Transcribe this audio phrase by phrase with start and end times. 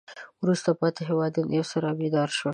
[0.43, 2.49] وروسته پاتې هېوادونه یو څه را بیدار شوي.